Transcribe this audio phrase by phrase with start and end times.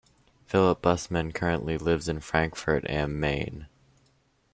[0.47, 3.67] Philip Bussmann currently lives in Frankfurt am Main.